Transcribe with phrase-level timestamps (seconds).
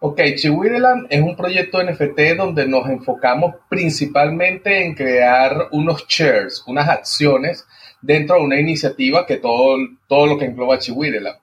[0.00, 6.88] Ok, Chihuireland es un proyecto NFT donde nos enfocamos principalmente en crear unos shares, unas
[6.88, 7.66] acciones
[8.02, 11.38] dentro de una iniciativa que todo, todo lo que engloba Chihuireland.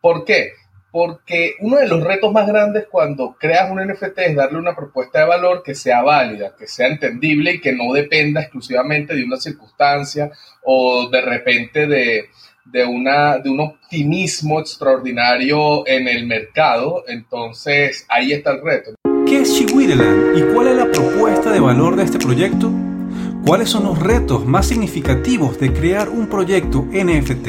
[0.00, 0.52] ¿Por qué?
[0.90, 5.18] Porque uno de los retos más grandes cuando creas un NFT es darle una propuesta
[5.18, 9.36] de valor que sea válida, que sea entendible y que no dependa exclusivamente de una
[9.36, 10.30] circunstancia
[10.62, 12.30] o de repente de,
[12.72, 17.04] de, una, de un optimismo extraordinario en el mercado.
[17.08, 18.94] Entonces, ahí está el reto.
[19.26, 22.70] ¿Qué es Chihuireland y cuál es la propuesta de valor de este proyecto?
[23.44, 27.48] ¿Cuáles son los retos más significativos de crear un proyecto NFT?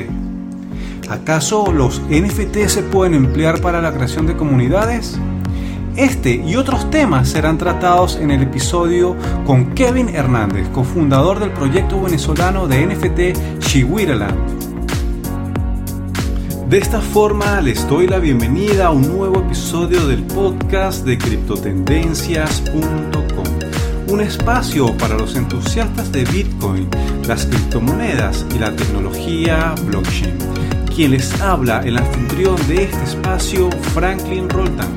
[1.09, 5.18] ¿Acaso los NFT se pueden emplear para la creación de comunidades?
[5.95, 12.00] Este y otros temas serán tratados en el episodio con Kevin Hernández, cofundador del proyecto
[12.02, 14.67] venezolano de NFT Chihuireland.
[16.70, 23.46] De esta forma les doy la bienvenida a un nuevo episodio del podcast de criptotendencias.com,
[24.09, 26.90] un espacio para los entusiastas de Bitcoin,
[27.26, 30.38] las criptomonedas y la tecnología blockchain.
[30.94, 34.94] Quien les habla, el anfitrión de este espacio, Franklin Roldan.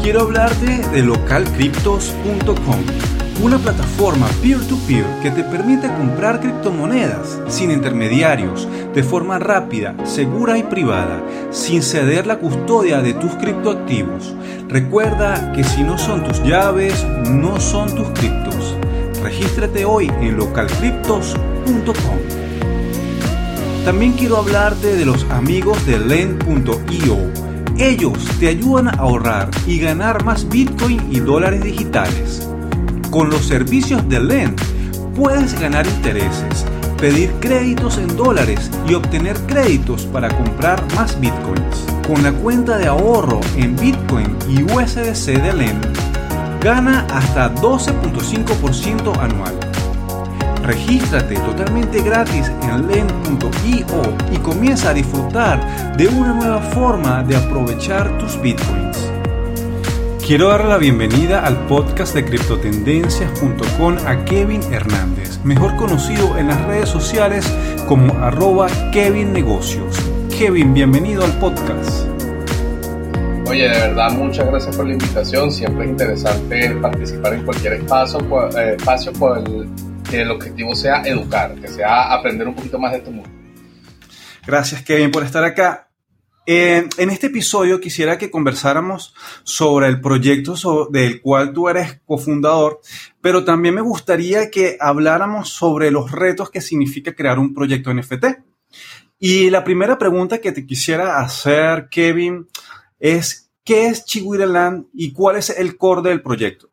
[0.00, 9.02] Quiero hablarte de localcryptos.com una plataforma peer-to-peer que te permite comprar criptomonedas sin intermediarios, de
[9.02, 14.34] forma rápida, segura y privada, sin ceder la custodia de tus criptoactivos.
[14.68, 18.76] Recuerda que si no son tus llaves, no son tus criptos.
[19.22, 22.18] Regístrate hoy en localcryptos.com.
[23.84, 27.16] También quiero hablarte de los amigos de Lend.io.
[27.78, 32.51] Ellos te ayudan a ahorrar y ganar más Bitcoin y dólares digitales.
[33.12, 34.58] Con los servicios de Lend
[35.14, 36.64] puedes ganar intereses,
[36.98, 41.84] pedir créditos en dólares y obtener créditos para comprar más bitcoins.
[42.06, 45.86] Con la cuenta de ahorro en Bitcoin y USDC de Lend,
[46.62, 49.60] gana hasta 12.5% anual.
[50.62, 58.16] Regístrate totalmente gratis en lend.io y comienza a disfrutar de una nueva forma de aprovechar
[58.16, 59.11] tus bitcoins.
[60.24, 66.64] Quiero darle la bienvenida al podcast de criptotendencias.com a Kevin Hernández, mejor conocido en las
[66.64, 67.44] redes sociales
[67.88, 69.98] como arroba Kevin Negocios.
[70.30, 72.06] Kevin, bienvenido al podcast.
[73.48, 75.50] Oye, de verdad, muchas gracias por la invitación.
[75.50, 78.20] Siempre es interesante participar en cualquier espacio,
[78.56, 79.68] eh, espacio por el
[80.08, 83.28] que el objetivo sea educar, que sea aprender un poquito más de este mundo.
[84.46, 85.88] Gracias, Kevin, por estar acá.
[86.44, 89.14] Eh, en este episodio quisiera que conversáramos
[89.44, 92.80] sobre el proyecto del cual tú eres cofundador,
[93.20, 98.24] pero también me gustaría que habláramos sobre los retos que significa crear un proyecto NFT.
[99.20, 102.48] Y la primera pregunta que te quisiera hacer, Kevin,
[102.98, 106.70] es ¿qué es Chihuireland y cuál es el core del proyecto?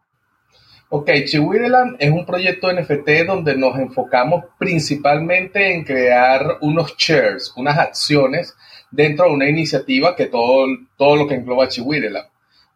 [0.89, 7.77] Ok, Chihuireland es un proyecto NFT donde nos enfocamos principalmente en crear unos shares, unas
[7.77, 8.55] acciones
[8.91, 10.67] dentro de una iniciativa que todo,
[10.97, 12.27] todo lo que engloba Chihuireland.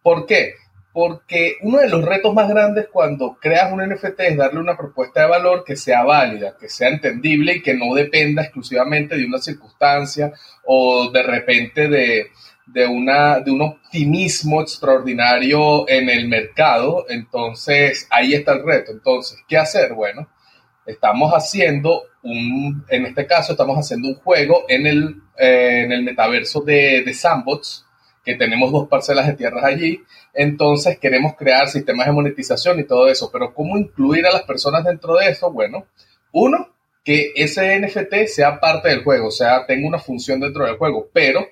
[0.01, 0.55] ¿Por qué?
[0.91, 5.21] Porque uno de los retos más grandes cuando creas un NFT es darle una propuesta
[5.21, 9.39] de valor que sea válida, que sea entendible y que no dependa exclusivamente de una
[9.39, 10.31] circunstancia
[10.65, 12.27] o de repente de,
[12.67, 17.05] de, una, de un optimismo extraordinario en el mercado.
[17.09, 18.91] Entonces, ahí está el reto.
[18.91, 19.93] Entonces, ¿qué hacer?
[19.93, 20.27] Bueno,
[20.85, 26.03] estamos haciendo un, en este caso estamos haciendo un juego en el, eh, en el
[26.03, 27.85] metaverso de, de Sandbox,
[28.23, 30.01] que tenemos dos parcelas de tierras allí,
[30.33, 34.85] entonces queremos crear sistemas de monetización y todo eso, pero ¿cómo incluir a las personas
[34.85, 35.51] dentro de eso?
[35.51, 35.85] Bueno,
[36.31, 36.69] uno,
[37.03, 41.09] que ese NFT sea parte del juego, o sea, tenga una función dentro del juego,
[41.11, 41.45] pero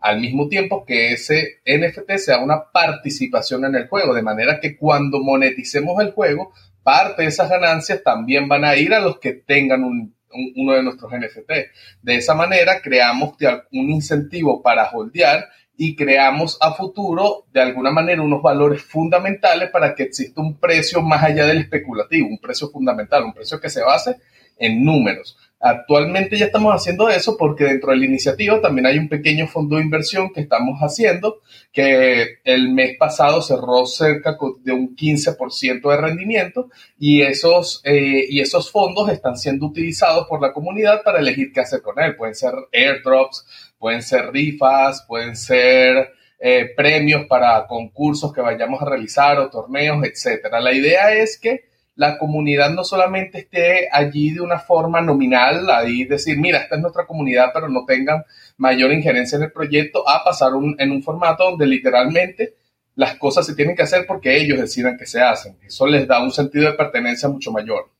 [0.00, 4.76] al mismo tiempo que ese NFT sea una participación en el juego, de manera que
[4.76, 6.52] cuando moneticemos el juego,
[6.88, 11.12] parte de esas ganancias también van a ir a los que tengan uno de nuestros
[11.12, 11.52] NFT.
[12.00, 13.34] De esa manera creamos
[13.72, 19.94] un incentivo para holdear y creamos a futuro de alguna manera unos valores fundamentales para
[19.94, 23.82] que exista un precio más allá del especulativo, un precio fundamental, un precio que se
[23.82, 24.16] base
[24.56, 25.36] en números.
[25.60, 29.74] Actualmente ya estamos haciendo eso porque dentro de la iniciativa también hay un pequeño fondo
[29.74, 31.40] de inversión que estamos haciendo,
[31.72, 38.40] que el mes pasado cerró cerca de un 15% de rendimiento y esos, eh, y
[38.40, 42.14] esos fondos están siendo utilizados por la comunidad para elegir qué hacer con él.
[42.14, 43.44] Pueden ser airdrops,
[43.80, 50.04] pueden ser rifas, pueden ser eh, premios para concursos que vayamos a realizar o torneos,
[50.04, 50.60] etcétera.
[50.60, 51.67] La idea es que
[51.98, 56.80] la comunidad no solamente esté allí de una forma nominal, ahí decir, mira, esta es
[56.80, 58.22] nuestra comunidad, pero no tengan
[58.56, 62.54] mayor injerencia en el proyecto, a pasar en un formato donde literalmente
[62.94, 65.56] las cosas se tienen que hacer porque ellos decidan que se hacen.
[65.66, 67.90] Eso les da un sentido de pertenencia mucho mayor.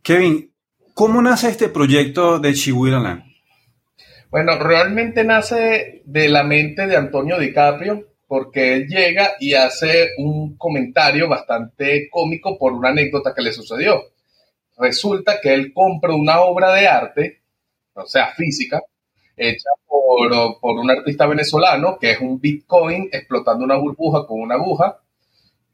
[0.00, 0.52] Kevin,
[0.94, 3.24] ¿cómo nace este proyecto de Chihuahua Land?
[4.30, 10.56] Bueno, realmente nace de la mente de Antonio DiCaprio, porque él llega y hace un
[10.56, 14.02] comentario bastante cómico por una anécdota que le sucedió.
[14.76, 17.40] Resulta que él compra una obra de arte,
[17.94, 18.82] o sea, física,
[19.36, 25.00] hecha por, un artista venezolano, que es un Bitcoin explotando una burbuja con una aguja,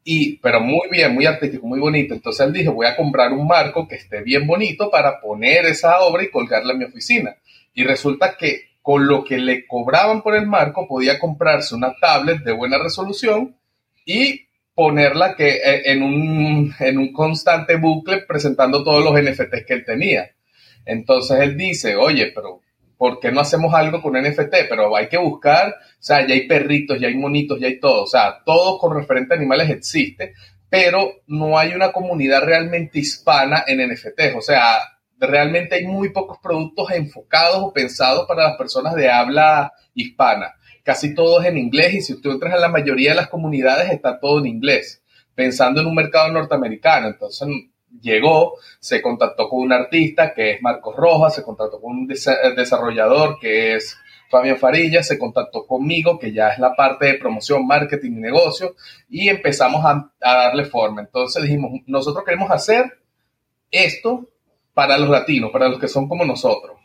[0.04, 2.14] y, pero muy bien, muy artístico, muy bonito.
[2.14, 6.00] Entonces él dijo, voy a comprar un marco que esté bien bonito para poner esa
[6.00, 7.37] obra y colgarla en mi oficina.
[7.72, 12.43] Y resulta que con lo que le cobraban por el marco podía comprarse una tablet
[12.43, 13.56] de buena resolución
[14.05, 19.75] y ponerla que, eh, en, un, en un constante bucle presentando todos los NFTs que
[19.75, 20.31] él tenía.
[20.84, 22.61] Entonces él dice, oye, pero
[22.96, 24.55] ¿por qué no hacemos algo con NFT?
[24.69, 28.05] Pero hay que buscar, o sea, ya hay perritos, ya hay monitos, ya hay todo,
[28.05, 30.35] o sea, todo con referente a animales existe,
[30.69, 34.78] pero no hay una comunidad realmente hispana en NFTs, o sea,
[35.27, 40.55] realmente hay muy pocos productos enfocados o pensados para las personas de habla hispana.
[40.83, 44.19] Casi todo en inglés y si tú entras en la mayoría de las comunidades está
[44.19, 45.03] todo en inglés,
[45.35, 47.07] pensando en un mercado norteamericano.
[47.07, 47.49] Entonces
[48.01, 53.39] llegó, se contactó con un artista que es Marcos Rojas, se contactó con un desarrollador
[53.39, 53.97] que es
[54.29, 58.75] Fabián Farilla, se contactó conmigo, que ya es la parte de promoción, marketing y negocio,
[59.09, 61.03] y empezamos a, a darle forma.
[61.03, 62.99] Entonces dijimos, nosotros queremos hacer
[63.71, 64.31] esto
[64.75, 66.77] para los latinos, para los que son como nosotros.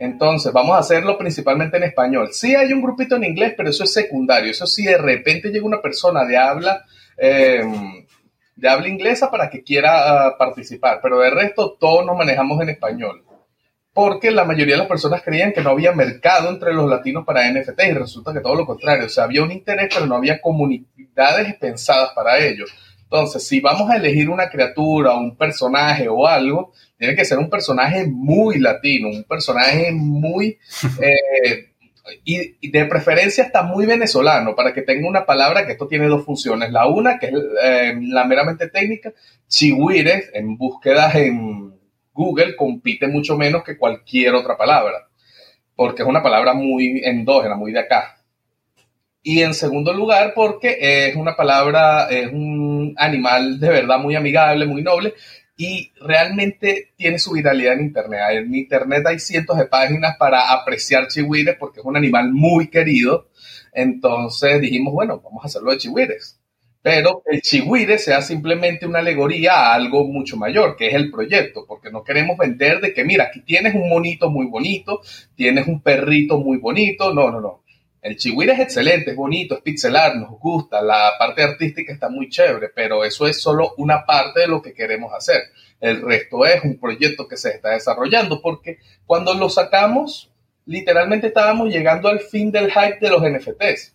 [0.00, 2.30] Entonces, vamos a hacerlo principalmente en español.
[2.32, 4.50] Sí hay un grupito en inglés, pero eso es secundario.
[4.50, 6.86] Eso sí, de repente llega una persona de habla,
[7.18, 8.06] em,
[8.56, 12.70] de habla inglesa para que quiera ah, participar, pero de resto todos nos manejamos en
[12.70, 13.24] español.
[13.92, 17.46] Porque la mayoría de las personas creían que no había mercado entre los latinos para
[17.50, 19.04] NFT y resulta que todo lo contrario.
[19.04, 22.64] O sea, había un interés, pero no había comunidades pensadas para ello.
[23.12, 27.50] Entonces, si vamos a elegir una criatura, un personaje o algo, tiene que ser un
[27.50, 30.58] personaje muy latino, un personaje muy...
[31.02, 31.66] Eh,
[32.24, 36.24] y, de preferencia está muy venezolano, para que tenga una palabra que esto tiene dos
[36.24, 36.72] funciones.
[36.72, 39.12] La una, que es eh, la meramente técnica,
[39.46, 41.78] chihuires en búsquedas en
[42.12, 45.08] Google compite mucho menos que cualquier otra palabra,
[45.76, 48.19] porque es una palabra muy endógena, muy de acá.
[49.22, 54.66] Y en segundo lugar, porque es una palabra, es un animal de verdad muy amigable,
[54.66, 55.14] muy noble,
[55.56, 58.20] y realmente tiene su viralidad en Internet.
[58.30, 63.28] En Internet hay cientos de páginas para apreciar chihuires porque es un animal muy querido.
[63.74, 66.40] Entonces dijimos, bueno, vamos a hacerlo de chihuires.
[66.82, 71.66] Pero el chihuire sea simplemente una alegoría a algo mucho mayor, que es el proyecto,
[71.68, 75.02] porque no queremos vender de que, mira, aquí tienes un monito muy bonito,
[75.34, 77.12] tienes un perrito muy bonito.
[77.12, 77.64] No, no, no.
[78.02, 82.30] El chihuire es excelente, es bonito, es pixelar, nos gusta, la parte artística está muy
[82.30, 85.42] chévere, pero eso es solo una parte de lo que queremos hacer.
[85.80, 90.32] El resto es un proyecto que se está desarrollando, porque cuando lo sacamos,
[90.64, 93.94] literalmente estábamos llegando al fin del hype de los NFTs.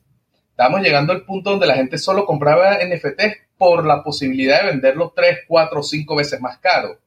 [0.51, 5.13] Estábamos llegando al punto donde la gente solo compraba NFTs por la posibilidad de venderlos
[5.15, 6.99] 3, 4 o 5 veces más caro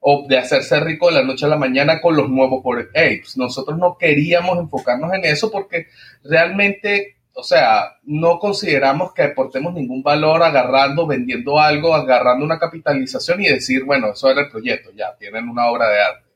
[0.00, 3.36] o de hacerse rico de la noche a la mañana con los nuevos por Apes.
[3.36, 5.86] Nosotros no queríamos enfocarnos en eso porque
[6.22, 13.40] realmente, o sea, no consideramos que aportemos ningún valor agarrando, vendiendo algo, agarrando una capitalización
[13.40, 16.28] y decir, bueno, eso era el proyecto, ya, tienen una obra de arte.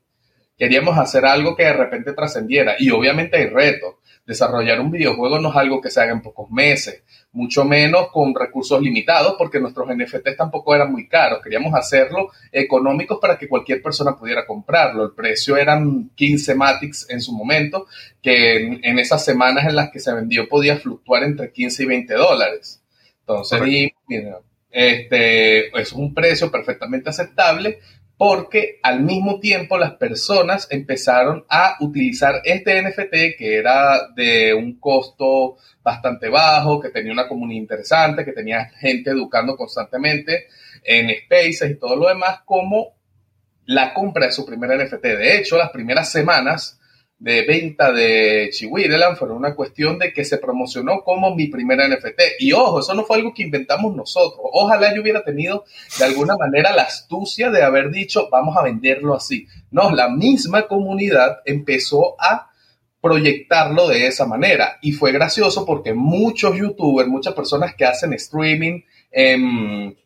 [0.58, 3.96] Queríamos hacer algo que de repente trascendiera y obviamente hay retos.
[4.24, 8.34] Desarrollar un videojuego no es algo que se haga en pocos meses mucho menos con
[8.34, 11.40] recursos limitados, porque nuestros NFTs tampoco eran muy caros.
[11.42, 15.04] Queríamos hacerlo económicos para que cualquier persona pudiera comprarlo.
[15.04, 17.86] El precio eran 15 Matics en su momento,
[18.20, 22.14] que en, esas semanas en las que se vendió podía fluctuar entre 15 y 20
[22.14, 22.82] dólares.
[23.20, 23.92] Entonces,
[24.70, 27.78] este, es un precio perfectamente aceptable
[28.16, 34.78] porque al mismo tiempo las personas empezaron a utilizar este NFT que era de un
[34.78, 40.46] costo bastante bajo, que tenía una comunidad interesante, que tenía gente educando constantemente
[40.84, 42.94] en spaces y todo lo demás, como
[43.66, 45.02] la compra de su primer NFT.
[45.02, 46.80] De hecho, las primeras semanas
[47.22, 52.20] de venta de Chihuireland fueron una cuestión de que se promocionó como mi primera NFT.
[52.40, 54.40] Y ojo, eso no fue algo que inventamos nosotros.
[54.52, 55.64] Ojalá yo hubiera tenido
[56.00, 59.46] de alguna manera la astucia de haber dicho, vamos a venderlo así.
[59.70, 62.50] No, la misma comunidad empezó a
[63.00, 64.78] proyectarlo de esa manera.
[64.82, 68.80] Y fue gracioso porque muchos youtubers, muchas personas que hacen streaming
[69.12, 69.96] en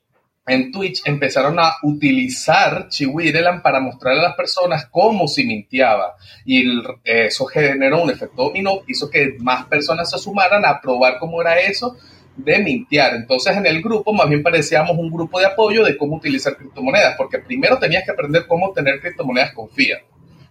[0.46, 6.14] en Twitch empezaron a utilizar Chihuireland para mostrarle a las personas cómo se mintiaba.
[6.44, 11.40] Y eso generó un efecto dominó, hizo que más personas se sumaran a probar cómo
[11.40, 11.96] era eso
[12.36, 13.14] de mintiar.
[13.14, 17.16] Entonces en el grupo más bien parecíamos un grupo de apoyo de cómo utilizar criptomonedas,
[17.16, 20.00] porque primero tenías que aprender cómo tener criptomonedas con fiat.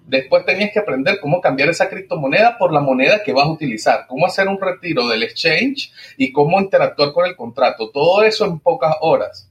[0.08, 4.06] Después tenías que aprender cómo cambiar esa criptomoneda por la moneda que vas a utilizar,
[4.08, 7.90] cómo hacer un retiro del exchange y cómo interactuar con el contrato.
[7.90, 9.45] Todo eso en pocas horas.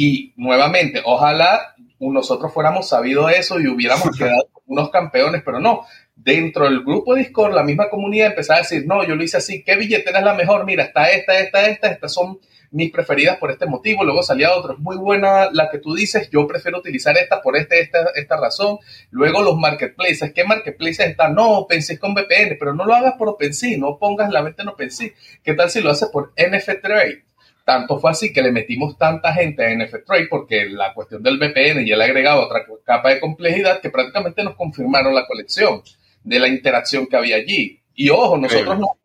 [0.00, 5.86] Y nuevamente, ojalá nosotros fuéramos sabido eso y hubiéramos quedado unos campeones, pero no.
[6.14, 9.64] Dentro del grupo Discord, la misma comunidad empezaba a decir, no, yo lo hice así,
[9.64, 10.64] ¿qué billetera es la mejor?
[10.64, 12.38] Mira, está esta, esta, esta, estas son
[12.70, 16.30] mis preferidas por este motivo, luego salía otro, es muy buena la que tú dices,
[16.30, 18.78] yo prefiero utilizar esta por este, esta, esta razón,
[19.10, 21.34] luego los marketplaces, ¿qué marketplaces están?
[21.34, 24.68] No, pensé con VPN, pero no lo hagas por OpenSea, no pongas la venta en
[24.68, 25.10] OpenSea,
[25.42, 27.27] ¿qué tal si lo haces por NFT Trade?
[27.68, 31.36] Tanto fue así que le metimos tanta gente a NFT Trade porque la cuestión del
[31.36, 35.82] VPN y el agregado otra capa de complejidad que prácticamente nos confirmaron la colección
[36.24, 37.82] de la interacción que había allí.
[37.94, 38.96] Y ojo, nosotros no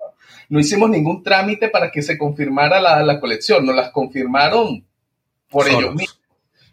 [0.47, 4.85] no hicimos ningún trámite para que se confirmara la, colección, nos las confirmaron
[5.49, 6.21] por ellos mismos,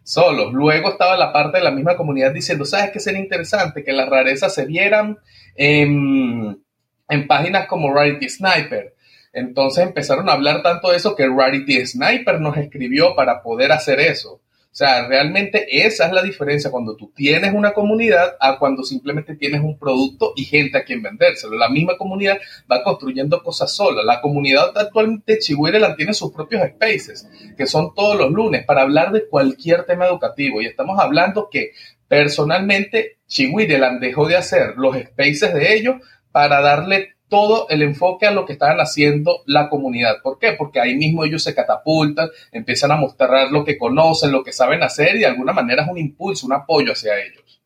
[0.01, 0.53] solos.
[0.53, 3.83] Luego estaba la parte de la misma comunidad diciendo, ¿sabes qué sería interesante?
[3.83, 5.17] Que las rarezas se vieran
[5.55, 6.63] en,
[7.09, 8.95] en páginas como Rarity Sniper.
[9.33, 13.99] Entonces empezaron a hablar tanto de eso que Rarity Sniper nos escribió para poder hacer
[13.99, 14.41] eso.
[14.71, 19.35] O sea, realmente esa es la diferencia cuando tú tienes una comunidad a cuando simplemente
[19.35, 21.57] tienes un producto y gente a quien vendérselo.
[21.57, 22.39] La misma comunidad
[22.71, 24.01] va construyendo cosas sola.
[24.01, 29.11] La comunidad actualmente Chihuahua tiene sus propios spaces, que son todos los lunes, para hablar
[29.11, 30.61] de cualquier tema educativo.
[30.61, 31.71] Y estamos hablando que
[32.07, 35.95] personalmente Chihuahua dejó de hacer los spaces de ellos
[36.31, 40.17] para darle todo el enfoque a lo que estaban haciendo la comunidad.
[40.21, 40.51] ¿Por qué?
[40.51, 44.83] Porque ahí mismo ellos se catapultan, empiezan a mostrar lo que conocen, lo que saben
[44.83, 47.61] hacer y de alguna manera es un impulso, un apoyo hacia ellos.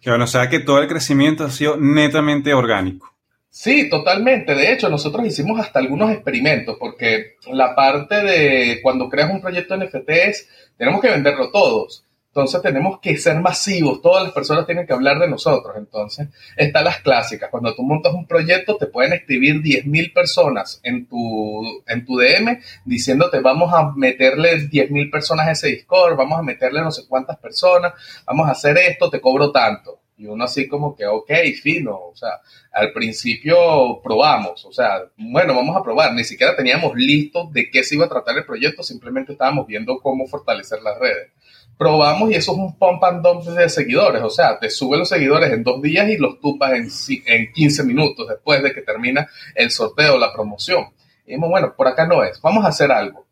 [0.00, 3.12] Que bueno, o sea que todo el crecimiento ha sido netamente orgánico.
[3.50, 4.54] Sí, totalmente.
[4.54, 9.76] De hecho, nosotros hicimos hasta algunos experimentos, porque la parte de cuando creas un proyecto
[9.76, 12.04] NFT es, tenemos que venderlo todos.
[12.34, 15.76] Entonces tenemos que ser masivos, todas las personas tienen que hablar de nosotros.
[15.76, 17.48] Entonces están las clásicas.
[17.48, 22.60] Cuando tú montas un proyecto te pueden escribir 10.000 personas en tu, en tu DM
[22.84, 27.36] diciéndote vamos a meterle 10.000 personas a ese Discord, vamos a meterle no sé cuántas
[27.36, 27.92] personas,
[28.26, 30.00] vamos a hacer esto, te cobro tanto.
[30.16, 31.30] Y uno así como que, ok,
[31.62, 32.40] fino, o sea,
[32.72, 37.84] al principio probamos, o sea, bueno, vamos a probar, ni siquiera teníamos listo de qué
[37.84, 41.30] se iba a tratar el proyecto, simplemente estábamos viendo cómo fortalecer las redes
[41.78, 43.02] probamos y eso es un pump
[43.46, 44.22] de seguidores.
[44.22, 46.88] O sea, te sube los seguidores en dos días y los tupas en,
[47.26, 50.86] en 15 minutos después de que termina el sorteo, la promoción.
[51.24, 52.40] Y dijimos, bueno, por acá no es.
[52.40, 53.26] Vamos a hacer algo.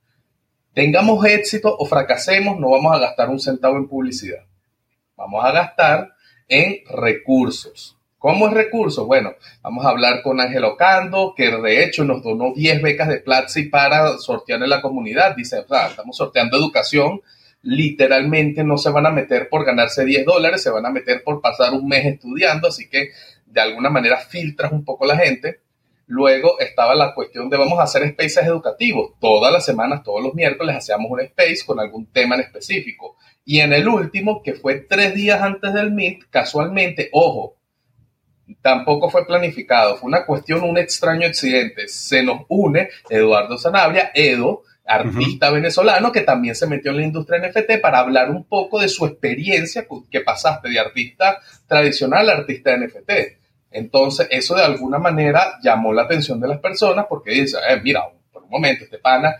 [0.74, 4.44] Tengamos éxito o fracasemos, no vamos a gastar un centavo en publicidad.
[5.16, 6.12] Vamos a gastar
[6.48, 7.98] en recursos.
[8.16, 9.04] ¿Cómo es recursos?
[9.04, 13.18] Bueno, vamos a hablar con Ángel Ocando, que de hecho nos donó 10 becas de
[13.18, 15.34] Platzi para sortear en la comunidad.
[15.34, 17.20] Dice, sea, estamos sorteando educación
[17.62, 21.40] literalmente no se van a meter por ganarse 10 dólares, se van a meter por
[21.40, 23.10] pasar un mes estudiando, así que
[23.46, 25.60] de alguna manera filtras un poco la gente.
[26.06, 29.12] Luego estaba la cuestión de vamos a hacer spaces educativos.
[29.20, 33.16] Todas las semanas, todos los miércoles, hacíamos un space con algún tema en específico.
[33.44, 37.56] Y en el último, que fue tres días antes del Meet, casualmente, ojo,
[38.60, 41.88] tampoco fue planificado, fue una cuestión, un extraño accidente.
[41.88, 47.40] Se nos une Eduardo Sanabria, Edo, artista venezolano que también se metió en la industria
[47.40, 52.76] NFT para hablar un poco de su experiencia que pasaste de artista tradicional a artista
[52.76, 53.10] NFT.
[53.70, 58.02] Entonces, eso de alguna manera llamó la atención de las personas porque dice, eh, mira,
[58.32, 59.36] por un momento, este pana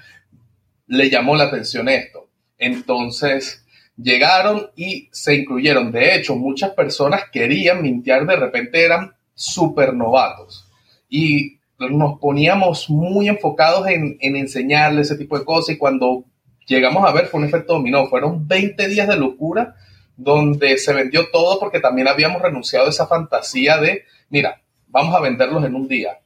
[0.86, 2.28] le llamó la atención esto.
[2.58, 3.64] Entonces,
[3.96, 5.92] llegaron y se incluyeron.
[5.92, 10.68] De hecho, muchas personas querían mintear, de repente eran súper novatos.
[11.08, 11.58] Y
[11.90, 16.24] nos poníamos muy enfocados en, en enseñarle ese tipo de cosas y cuando
[16.66, 18.06] llegamos a ver fue un efecto dominó.
[18.06, 19.74] Fueron 20 días de locura
[20.16, 25.20] donde se vendió todo porque también habíamos renunciado a esa fantasía de, mira, vamos a
[25.20, 26.20] venderlos en un día.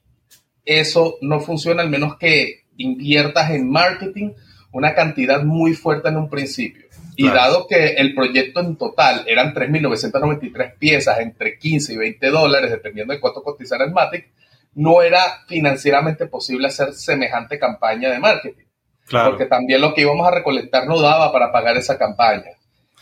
[0.64, 4.32] Eso no funciona al menos que inviertas en marketing
[4.72, 6.86] una cantidad muy fuerte en un principio.
[7.18, 12.70] Y dado que el proyecto en total eran 3.993 piezas entre 15 y 20 dólares,
[12.70, 14.28] dependiendo de cuánto cotizara el Matic,
[14.76, 18.64] no era financieramente posible hacer semejante campaña de marketing.
[19.10, 22.50] Porque también lo que íbamos a recolectar no daba para pagar esa campaña.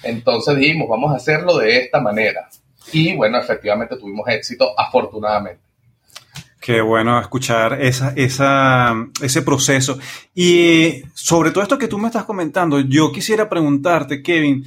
[0.03, 2.49] Entonces dijimos, vamos a hacerlo de esta manera.
[2.93, 5.63] Y bueno, efectivamente tuvimos éxito, afortunadamente.
[6.61, 9.99] Qué bueno escuchar esa, esa, ese proceso.
[10.35, 14.65] Y sobre todo esto que tú me estás comentando, yo quisiera preguntarte, Kevin,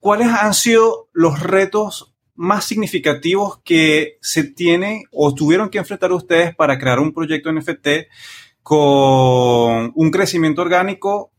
[0.00, 2.11] ¿cuáles han sido los retos
[2.42, 8.08] más significativos que se tienen o tuvieron que enfrentar ustedes para crear un proyecto NFT
[8.64, 11.30] con un crecimiento orgánico,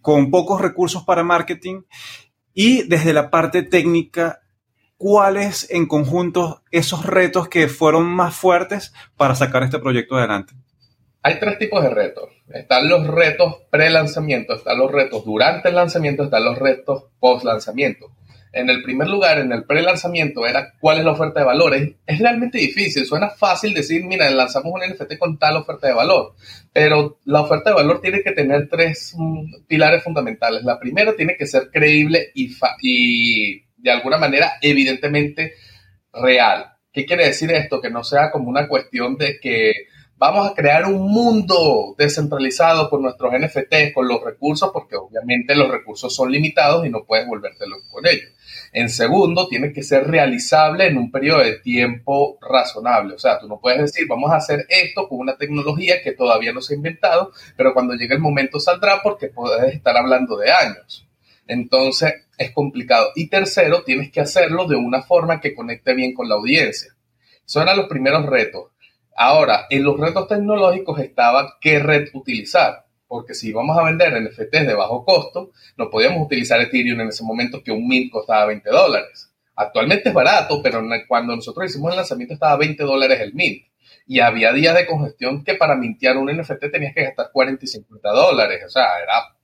[0.00, 1.82] con pocos recursos para marketing
[2.52, 4.40] y desde la parte técnica
[4.96, 10.54] cuáles en conjunto esos retos que fueron más fuertes para sacar este proyecto adelante?
[11.22, 12.28] Hay tres tipos de retos.
[12.48, 18.10] Están los retos pre-lanzamiento, están los retos durante el lanzamiento, están los retos post-lanzamiento.
[18.52, 21.92] En el primer lugar, en el pre-lanzamiento, era cuál es la oferta de valores.
[22.04, 26.34] Es realmente difícil, suena fácil decir, mira, lanzamos un NFT con tal oferta de valor,
[26.72, 30.64] pero la oferta de valor tiene que tener tres mm, pilares fundamentales.
[30.64, 32.52] La primera tiene que ser creíble y,
[32.82, 35.54] y de alguna manera evidentemente
[36.12, 36.66] real.
[36.92, 37.80] ¿Qué quiere decir esto?
[37.80, 39.72] Que no sea como una cuestión de que
[40.20, 45.70] vamos a crear un mundo descentralizado con nuestros NFTs, con los recursos, porque obviamente los
[45.70, 48.30] recursos son limitados y no puedes volvértelo con ellos.
[48.72, 53.14] En segundo, tiene que ser realizable en un periodo de tiempo razonable.
[53.14, 56.52] O sea, tú no puedes decir, vamos a hacer esto con una tecnología que todavía
[56.52, 60.52] no se ha inventado, pero cuando llegue el momento saldrá porque puedes estar hablando de
[60.52, 61.06] años.
[61.48, 63.10] Entonces, es complicado.
[63.16, 66.94] Y tercero, tienes que hacerlo de una forma que conecte bien con la audiencia.
[67.44, 68.70] Son los primeros retos.
[69.16, 74.68] Ahora, en los retos tecnológicos estaba qué red utilizar, porque si íbamos a vender NFTs
[74.68, 78.70] de bajo costo, no podíamos utilizar Ethereum en ese momento que un mint costaba 20
[78.70, 79.32] dólares.
[79.56, 83.64] Actualmente es barato, pero cuando nosotros hicimos el lanzamiento estaba 20 dólares el mint.
[84.06, 87.68] Y había días de congestión que para mintear un NFT tenías que gastar 40 y
[87.68, 88.62] 50 dólares.
[88.64, 89.36] O sea, era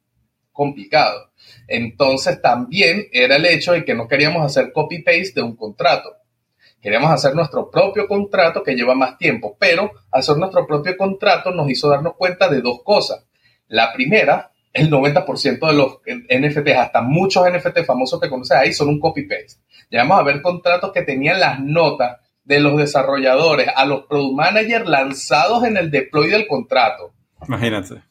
[0.53, 1.33] complicado.
[1.67, 6.15] Entonces también era el hecho de que no queríamos hacer copy-paste de un contrato.
[6.81, 11.69] Queríamos hacer nuestro propio contrato que lleva más tiempo, pero hacer nuestro propio contrato nos
[11.69, 13.26] hizo darnos cuenta de dos cosas.
[13.69, 18.89] La primera, el 90% de los NFTs, hasta muchos NFT famosos que conoces ahí, son
[18.89, 19.61] un copy-paste.
[19.91, 24.87] Llegamos a ver contratos que tenían las notas de los desarrolladores a los product managers
[24.87, 27.13] lanzados en el deploy del contrato.
[27.47, 28.03] Imagínate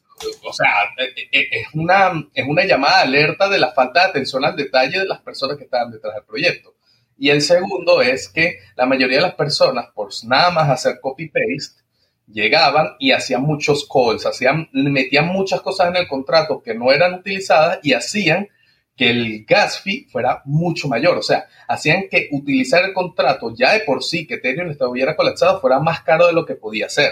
[0.43, 4.45] o sea, eh, eh, es una, es una llamada alerta de la falta de atención
[4.45, 6.75] al detalle de las personas que estaban detrás del proyecto.
[7.17, 11.83] Y el segundo es que la mayoría de las personas, por nada más hacer copy-paste,
[12.27, 17.13] llegaban y hacían muchos calls, hacían, metían muchas cosas en el contrato que no eran
[17.15, 18.47] utilizadas y hacían
[18.95, 21.17] que el gas fee fuera mucho mayor.
[21.17, 25.59] O sea, hacían que utilizar el contrato ya de por sí, que Ethereum estuviera colapsado,
[25.59, 27.11] fuera más caro de lo que podía ser.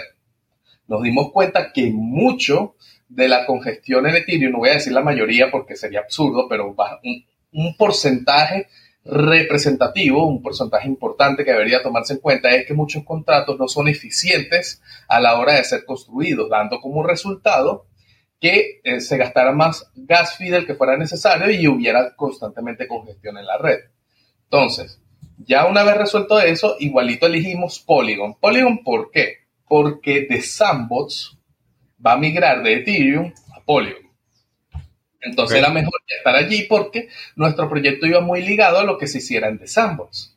[0.86, 2.74] Nos dimos cuenta que mucho
[3.08, 6.74] de la congestión en Ethereum, no voy a decir la mayoría porque sería absurdo, pero
[7.52, 8.68] un porcentaje
[9.04, 13.88] representativo, un porcentaje importante que debería tomarse en cuenta es que muchos contratos no son
[13.88, 17.86] eficientes a la hora de ser construidos, dando como resultado
[18.40, 23.38] que eh, se gastara más gas fee del que fuera necesario y hubiera constantemente congestión
[23.38, 23.78] en la red.
[24.44, 25.00] Entonces,
[25.38, 28.34] ya una vez resuelto eso, igualito elegimos Polygon.
[28.34, 29.38] Polygon, ¿por qué?
[29.66, 31.38] Porque de Sandbox
[32.04, 34.03] va a migrar de Ethereum a Polygon.
[35.24, 39.18] Entonces era mejor estar allí porque nuestro proyecto iba muy ligado a lo que se
[39.18, 40.34] hiciera en The Sandbox.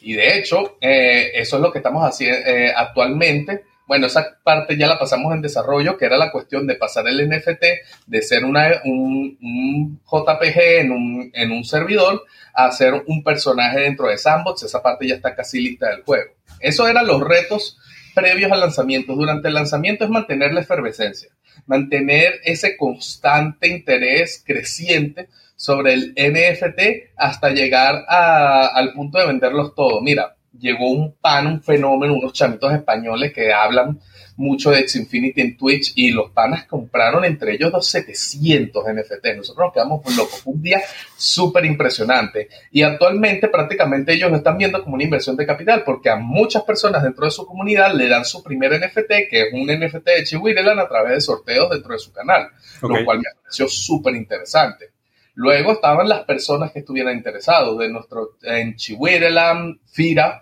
[0.00, 3.64] Y de hecho, eh, eso es lo que estamos haciendo eh, actualmente.
[3.86, 7.28] Bueno, esa parte ya la pasamos en desarrollo, que era la cuestión de pasar el
[7.28, 7.64] NFT
[8.06, 12.22] de ser una, un, JPG en un, en un servidor
[12.52, 14.64] a ser un personaje dentro de Sandbox.
[14.64, 16.32] Esa parte ya está casi lista del juego.
[16.60, 17.78] Esos eran los retos
[18.16, 19.14] previos al lanzamiento.
[19.14, 21.28] Durante el lanzamiento es mantener la efervescencia,
[21.66, 30.02] mantener ese constante interés creciente sobre el NFT hasta llegar al punto de venderlos todos.
[30.02, 34.00] Mira, llegó un pan, un fenómeno, unos chamitos españoles que hablan
[34.36, 39.36] mucho de Xfinity en Twitch y los panas compraron entre ellos dos 700 NFT.
[39.36, 40.42] Nosotros nos quedamos locos.
[40.44, 40.80] un día
[41.16, 42.48] súper impresionante.
[42.70, 46.62] Y actualmente prácticamente ellos lo están viendo como una inversión de capital porque a muchas
[46.64, 50.24] personas dentro de su comunidad le dan su primer NFT, que es un NFT de
[50.24, 52.48] Chihuireland a través de sorteos dentro de su canal,
[52.82, 54.90] lo cual me pareció súper interesante.
[55.34, 60.40] Luego estaban las personas que estuvieran interesados de nuestro en Chihuireland, Fira,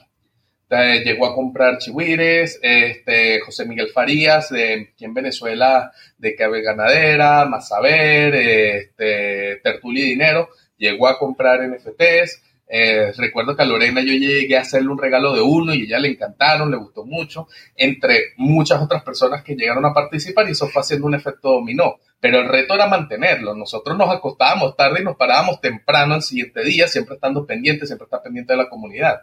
[0.70, 7.44] llegó a comprar chihuires, este, José Miguel Farías, de, aquí en Venezuela, de Cabe Ganadera,
[7.46, 12.42] Masaber, este, Dinero, llegó a comprar NFTs.
[12.66, 15.98] Eh, recuerdo que a Lorena yo llegué a hacerle un regalo de uno y ella
[15.98, 17.46] le encantaron, le gustó mucho,
[17.76, 21.96] entre muchas otras personas que llegaron a participar y eso fue haciendo un efecto dominó.
[22.20, 23.54] Pero el reto era mantenerlo.
[23.54, 28.06] Nosotros nos acostábamos tarde y nos parábamos temprano al siguiente día, siempre estando pendientes, siempre
[28.06, 29.20] estar pendiente de la comunidad.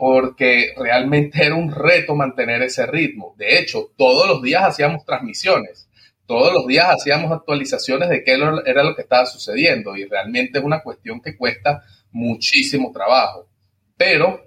[0.00, 3.34] Porque realmente era un reto mantener ese ritmo.
[3.36, 5.90] De hecho, todos los días hacíamos transmisiones,
[6.24, 8.32] todos los días hacíamos actualizaciones de qué
[8.64, 11.82] era lo que estaba sucediendo y realmente es una cuestión que cuesta
[12.12, 13.50] muchísimo trabajo.
[13.98, 14.40] Pero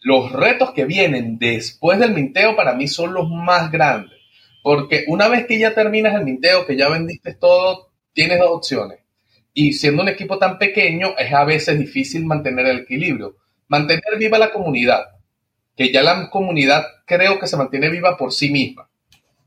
[0.00, 4.20] los retos que vienen después del minteo para mí son los más grandes,
[4.62, 9.00] porque una vez que ya terminas el minteo, que ya vendiste todo, tienes dos opciones.
[9.52, 13.38] Y siendo un equipo tan pequeño, es a veces difícil mantener el equilibrio.
[13.68, 15.04] Mantener viva la comunidad,
[15.76, 18.88] que ya la comunidad creo que se mantiene viva por sí misma.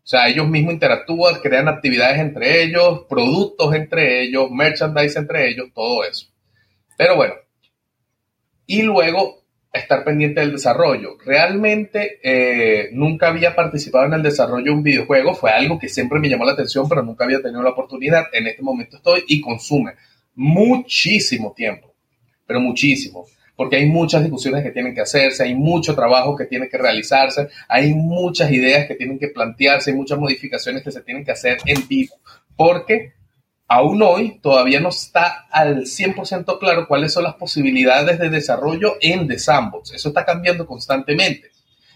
[0.08, 5.68] O sea, ellos mismos interactúan, crean actividades entre ellos, productos entre ellos, merchandise entre ellos,
[5.74, 6.28] todo eso.
[6.98, 7.34] Pero bueno,
[8.66, 11.18] y luego estar pendiente del desarrollo.
[11.26, 16.20] Realmente eh, nunca había participado en el desarrollo de un videojuego, fue algo que siempre
[16.20, 18.28] me llamó la atención, pero nunca había tenido la oportunidad.
[18.34, 19.94] En este momento estoy y consume
[20.36, 21.94] muchísimo tiempo,
[22.46, 23.26] pero muchísimo,
[23.58, 27.50] porque hay muchas discusiones que tienen que hacerse, hay mucho trabajo que tiene que realizarse,
[27.68, 31.58] hay muchas ideas que tienen que plantearse, hay muchas modificaciones que se tienen que hacer
[31.66, 32.14] en vivo,
[32.56, 33.14] porque
[33.68, 39.28] aún hoy todavía no está al 100% claro cuáles son las posibilidades de desarrollo en
[39.28, 39.92] The Sandbox.
[39.92, 41.50] Eso está cambiando constantemente.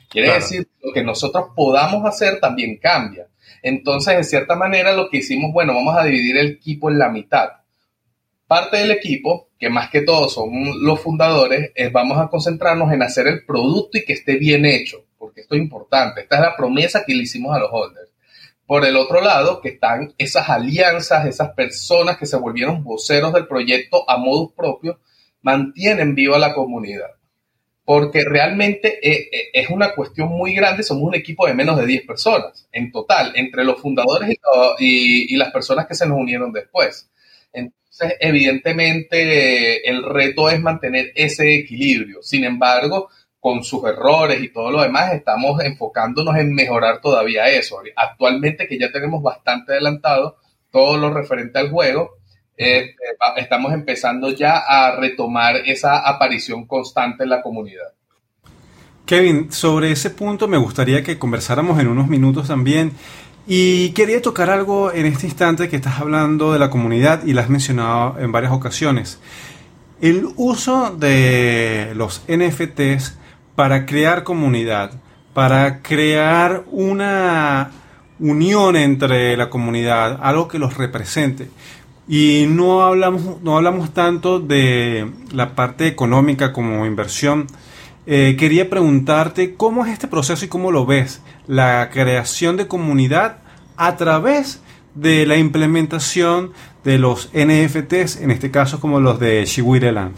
[0.10, 3.28] Quiere decir que lo que nosotros podamos hacer también cambia.
[3.62, 7.10] Entonces, de cierta manera, lo que hicimos, bueno, vamos a dividir el equipo en la
[7.10, 7.61] mitad.
[8.52, 10.52] Parte del equipo, que más que todo son
[10.84, 15.06] los fundadores, es vamos a concentrarnos en hacer el producto y que esté bien hecho,
[15.18, 16.20] porque esto es importante.
[16.20, 18.10] Esta es la promesa que le hicimos a los holders.
[18.66, 23.48] Por el otro lado, que están esas alianzas, esas personas que se volvieron voceros del
[23.48, 25.00] proyecto a modus propio,
[25.42, 27.12] mantienen viva la comunidad.
[27.86, 31.86] Porque realmente eh, eh, es una cuestión muy grande, somos un equipo de menos de
[31.86, 34.38] 10 personas en total, entre los fundadores
[34.78, 37.08] y las personas que se nos unieron después.
[37.54, 42.22] Entonces, evidentemente, el reto es mantener ese equilibrio.
[42.22, 43.10] Sin embargo,
[43.40, 47.80] con sus errores y todo lo demás, estamos enfocándonos en mejorar todavía eso.
[47.96, 50.38] Actualmente que ya tenemos bastante adelantado
[50.72, 52.18] todo lo referente al juego,
[52.58, 52.96] eh,
[53.38, 57.88] estamos empezando ya a retomar esa aparición constante en la comunidad.
[59.06, 62.94] Kevin, sobre ese punto me gustaría que conversáramos en unos minutos también.
[63.48, 67.42] Y quería tocar algo en este instante que estás hablando de la comunidad y lo
[67.42, 69.20] has mencionado en varias ocasiones.
[70.00, 73.18] El uso de los NFTs
[73.56, 74.94] para crear comunidad,
[75.34, 77.72] para crear una
[78.20, 81.50] unión entre la comunidad, algo que los represente.
[82.08, 87.48] Y no hablamos, no hablamos tanto de la parte económica como inversión.
[88.08, 93.38] Eh, quería preguntarte cómo es este proceso y cómo lo ves, la creación de comunidad
[93.78, 94.62] a través
[94.96, 96.52] de la implementación
[96.84, 100.16] de los NFTs, en este caso como los de Shiwireland.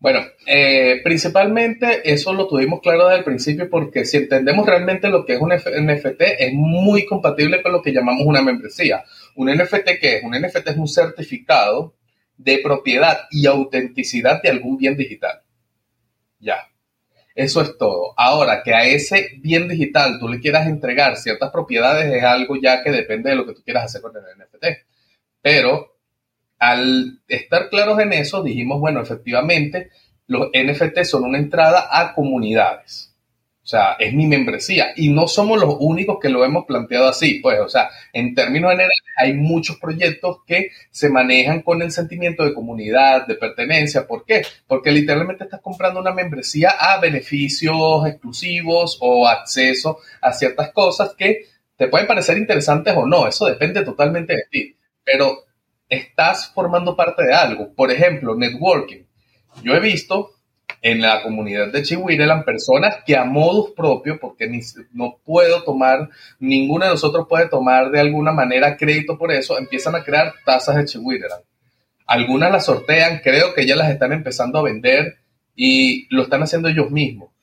[0.00, 5.24] Bueno, eh, principalmente eso lo tuvimos claro desde el principio porque si entendemos realmente lo
[5.24, 9.02] que es un NFT es muy compatible con lo que llamamos una membresía.
[9.36, 10.24] Un NFT ¿qué es?
[10.24, 11.94] Un NFT es un certificado
[12.36, 15.42] de propiedad y autenticidad de algún bien digital.
[16.38, 16.68] Ya.
[17.34, 18.14] Eso es todo.
[18.16, 22.82] Ahora, que a ese bien digital tú le quieras entregar ciertas propiedades es algo ya
[22.84, 24.66] que depende de lo que tú quieras hacer con el NFT.
[25.42, 25.96] Pero
[26.58, 29.90] al estar claros en eso, dijimos, bueno, efectivamente,
[30.26, 33.13] los NFT son una entrada a comunidades.
[33.64, 34.88] O sea, es mi membresía.
[34.94, 37.40] Y no somos los únicos que lo hemos planteado así.
[37.40, 42.44] Pues, o sea, en términos generales, hay muchos proyectos que se manejan con el sentimiento
[42.44, 44.06] de comunidad, de pertenencia.
[44.06, 44.42] ¿Por qué?
[44.66, 51.46] Porque literalmente estás comprando una membresía a beneficios exclusivos o acceso a ciertas cosas que
[51.78, 53.26] te pueden parecer interesantes o no.
[53.26, 54.76] Eso depende totalmente de ti.
[55.02, 55.38] Pero
[55.88, 57.72] estás formando parte de algo.
[57.74, 59.04] Por ejemplo, networking.
[59.62, 60.32] Yo he visto
[60.84, 64.50] en la comunidad de Chihuireland personas que a modus propio, porque
[64.92, 69.94] no puedo tomar, ninguno de nosotros puede tomar de alguna manera crédito por eso, empiezan
[69.94, 71.42] a crear tazas de Chihuireland.
[72.06, 75.16] Algunas las sortean, creo que ya las están empezando a vender
[75.56, 77.33] y lo están haciendo ellos mismos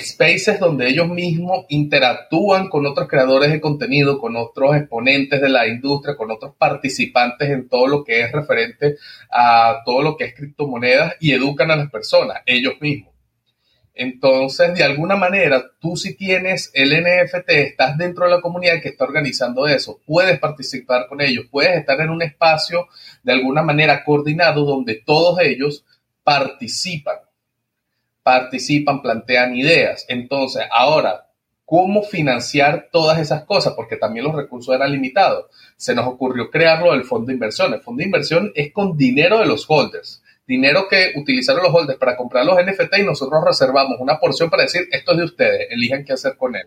[0.00, 5.66] spaces donde ellos mismos interactúan con otros creadores de contenido, con otros exponentes de la
[5.66, 8.96] industria, con otros participantes en todo lo que es referente
[9.30, 13.12] a todo lo que es criptomonedas y educan a las personas, ellos mismos.
[13.94, 18.88] Entonces, de alguna manera, tú si tienes el NFT, estás dentro de la comunidad que
[18.88, 22.88] está organizando eso, puedes participar con ellos, puedes estar en un espacio
[23.22, 25.84] de alguna manera coordinado donde todos ellos
[26.24, 27.16] participan
[28.22, 30.04] participan, plantean ideas.
[30.08, 31.28] Entonces, ahora,
[31.64, 33.74] ¿cómo financiar todas esas cosas?
[33.74, 35.46] Porque también los recursos eran limitados.
[35.76, 37.74] Se nos ocurrió crearlo del fondo de inversión.
[37.74, 40.22] El fondo de inversión es con dinero de los holders.
[40.44, 44.64] dinero que utilizaron los holders para comprar los NFT y nosotros reservamos una porción para
[44.64, 46.66] decir, esto es de ustedes, elijan qué hacer con él.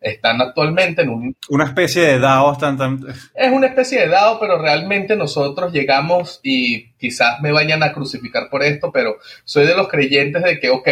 [0.00, 1.36] Están actualmente en un...
[1.50, 2.56] Una especie de DAO.
[2.56, 3.00] Tan,
[3.34, 8.48] Es una especie de DAO, pero realmente nosotros llegamos y quizás me vayan a crucificar
[8.48, 10.88] por esto, pero soy de los creyentes de que, ok,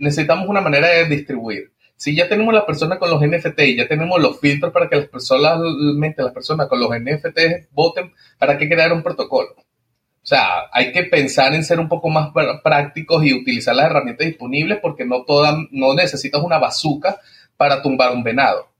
[0.00, 1.72] necesitamos una manera de distribuir.
[1.94, 4.96] Si ya tenemos la persona con los NFT y ya tenemos los filtros para que
[4.96, 9.54] las personas, las personas con los NFT voten, ¿para qué crear un protocolo?
[10.22, 12.30] O sea, hay que pensar en ser un poco más
[12.62, 17.18] prácticos y utilizar las herramientas disponibles porque no, toda, no necesitas una bazooka
[17.60, 18.70] para tumbar un venado.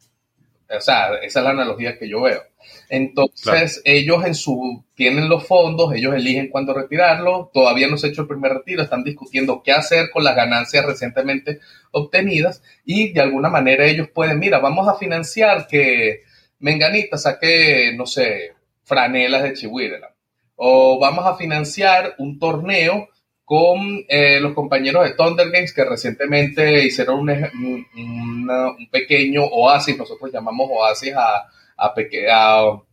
[0.74, 2.40] O sea, esa es la analogía que yo veo.
[2.88, 8.10] Entonces, ellos en su, tienen los fondos, ellos eligen cuándo retirarlo, todavía no se ha
[8.10, 13.20] hecho el primer retiro, están discutiendo qué hacer con las ganancias recientemente obtenidas y de
[13.20, 16.22] alguna manera ellos pueden, mira, vamos a financiar que
[16.58, 20.14] Menganita saque, no sé, franelas de Chihuahua
[20.56, 23.10] o vamos a financiar un torneo
[23.50, 30.68] con eh, los compañeros de Thunder Games que recientemente hicieron un, pequeño oasis, nosotros llamamos
[30.70, 31.48] oasis a,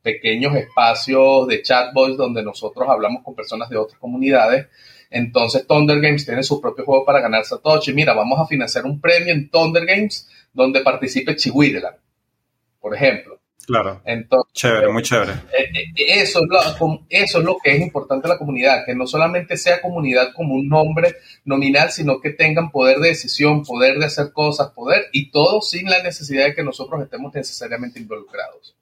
[0.01, 4.65] pequeños espacios de chatbots donde nosotros hablamos con personas de otras comunidades.
[5.11, 7.93] Entonces Thunder Games tiene su propio juego para ganar Satoshi.
[7.93, 11.97] Mira, vamos a financiar un premio en Thunder Games donde participe Chihuahua,
[12.81, 13.36] por ejemplo.
[13.67, 14.01] Claro.
[14.05, 15.33] Entonces, chévere, muy chévere.
[15.33, 18.95] Eh, eh, eso, es lo, eso es lo que es importante en la comunidad, que
[18.95, 23.99] no solamente sea comunidad como un nombre nominal, sino que tengan poder de decisión, poder
[23.99, 28.73] de hacer cosas, poder, y todo sin la necesidad de que nosotros estemos necesariamente involucrados.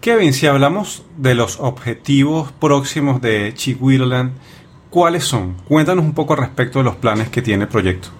[0.00, 4.30] Kevin, si hablamos de los objetivos próximos de Chihuahua,
[4.90, 5.54] ¿cuáles son?
[5.66, 8.19] Cuéntanos un poco respecto de los planes que tiene el proyecto.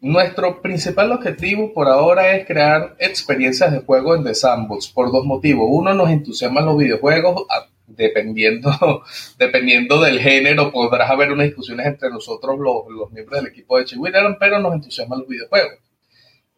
[0.00, 5.26] Nuestro principal objetivo por ahora es crear experiencias de juego en The Sandbox por dos
[5.26, 5.66] motivos.
[5.68, 7.46] Uno, nos entusiasman los videojuegos,
[7.88, 9.02] dependiendo,
[9.38, 14.36] dependiendo del género, podrás haber unas discusiones entre nosotros, los, miembros del equipo de Chihuahua,
[14.38, 15.78] pero nos entusiasman los videojuegos.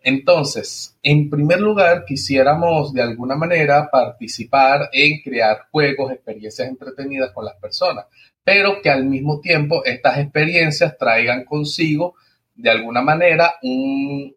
[0.03, 7.47] Entonces, en primer lugar, quisiéramos de alguna manera participar en crear juegos, experiencias entretenidas con
[7.47, 8.05] las personas,
[8.45, 12.17] pero que al mismo tiempo estas experiencias traigan consigo
[12.61, 14.35] de alguna manera un,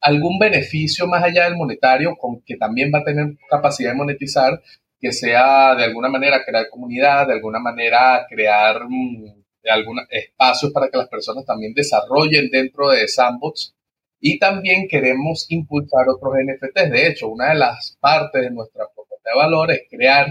[0.00, 4.60] algún beneficio más allá del monetario, con que también va a tener capacidad de monetizar,
[5.00, 10.88] que sea de alguna manera crear comunidad, de alguna manera crear mm, algunos espacios para
[10.88, 13.74] que las personas también desarrollen dentro de Sandbox.
[14.20, 16.90] Y también queremos impulsar otros NFTs.
[16.90, 20.28] De hecho, una de las partes de nuestra propuesta de valor es crear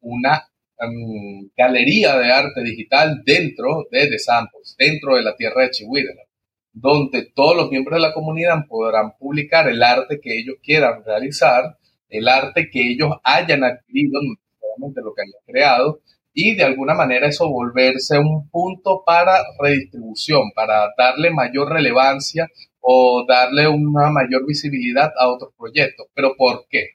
[0.00, 0.46] una
[0.78, 6.31] mm, galería de arte digital dentro de The Sandbox, dentro de la tierra de Chihuahua
[6.72, 11.78] donde todos los miembros de la comunidad podrán publicar el arte que ellos quieran realizar,
[12.08, 16.00] el arte que ellos hayan adquirido, no necesariamente lo que hayan creado,
[16.34, 22.48] y de alguna manera eso volverse un punto para redistribución, para darle mayor relevancia
[22.80, 26.06] o darle una mayor visibilidad a otros proyectos.
[26.14, 26.86] ¿Pero por qué?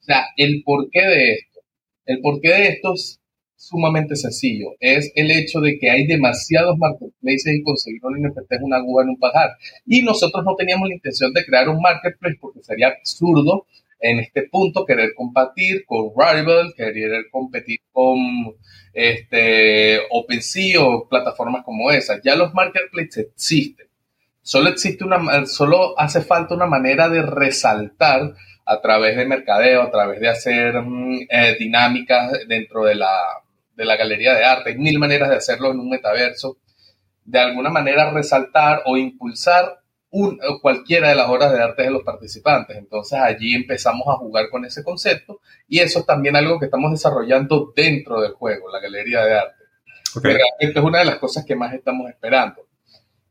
[0.00, 1.60] O sea, el porqué de esto.
[2.06, 3.21] El porqué de esto es
[3.62, 4.74] sumamente sencillo.
[4.80, 9.04] Es el hecho de que hay demasiados marketplaces y conseguir un NFT es una aguja
[9.04, 9.50] en un pajar.
[9.86, 13.66] Y nosotros no teníamos la intención de crear un marketplace porque sería absurdo
[14.00, 18.18] en este punto querer competir con Rival, querer competir con
[18.92, 22.20] este, OpenSea o plataformas como esas.
[22.24, 23.86] Ya los marketplaces existen.
[24.42, 28.34] Solo existe una, solo hace falta una manera de resaltar
[28.66, 33.08] a través de mercadeo, a través de hacer mm, eh, dinámicas dentro de la,
[33.74, 34.70] de la galería de arte.
[34.70, 36.58] Hay mil maneras de hacerlo en un metaverso.
[37.24, 42.02] De alguna manera resaltar o impulsar un, cualquiera de las obras de arte de los
[42.02, 42.76] participantes.
[42.76, 46.90] Entonces allí empezamos a jugar con ese concepto y eso es también algo que estamos
[46.90, 49.64] desarrollando dentro del juego, la galería de arte.
[50.22, 52.66] Realmente es una de las cosas que más estamos esperando.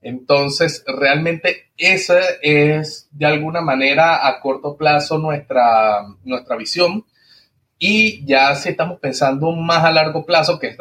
[0.01, 7.05] Entonces, realmente esa es de alguna manera a corto plazo nuestra, nuestra visión
[7.83, 10.77] y ya si estamos pensando más a largo plazo, que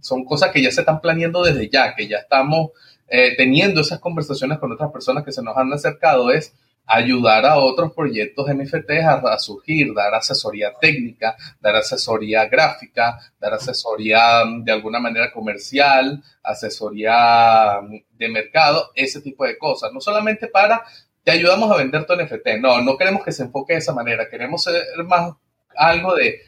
[0.00, 2.70] son cosas que ya se están planeando desde ya, que ya estamos
[3.08, 6.54] eh, teniendo esas conversaciones con otras personas que se nos han acercado, es
[6.86, 13.54] ayudar a otros proyectos NFTs a, a, surgir, dar asesoría técnica, dar asesoría gráfica, dar
[13.54, 19.92] asesoría mm, de alguna manera comercial, asesoría mm, de mercado, ese tipo de cosas.
[19.92, 20.84] No solamente para
[21.24, 24.28] te ayudamos a vender tu NFT, no, no queremos que se enfoque de esa manera,
[24.30, 25.32] queremos ser más
[25.78, 26.42] algo de,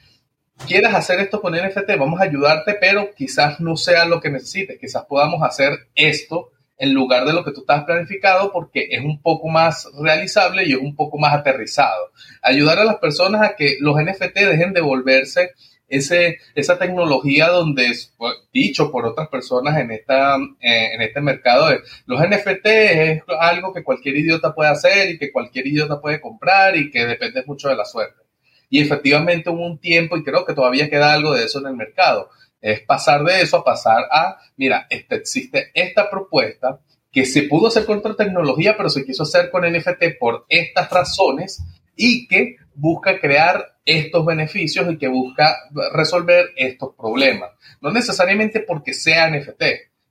[0.67, 4.79] quieres hacer esto con NFT, vamos a ayudarte, pero quizás no sea lo que necesites,
[4.79, 9.21] quizás podamos hacer esto en lugar de lo que tú estás planificado porque es un
[9.21, 12.11] poco más realizable y es un poco más aterrizado.
[12.43, 15.51] Ayudar a las personas a que los NFT dejen de volverse
[15.89, 21.69] ese, esa tecnología donde, pues, dicho por otras personas en, esta, eh, en este mercado,
[22.07, 26.77] los NFT es algo que cualquier idiota puede hacer y que cualquier idiota puede comprar
[26.77, 28.30] y que depende mucho de la suerte.
[28.71, 31.75] Y efectivamente hubo un tiempo, y creo que todavía queda algo de eso en el
[31.75, 32.31] mercado,
[32.61, 36.81] es pasar de eso a pasar a, mira, este, existe esta propuesta
[37.11, 40.89] que se pudo hacer con otra tecnología, pero se quiso hacer con NFT por estas
[40.91, 41.63] razones
[41.97, 45.57] y que busca crear estos beneficios y que busca
[45.93, 47.51] resolver estos problemas.
[47.81, 49.63] No necesariamente porque sea NFT,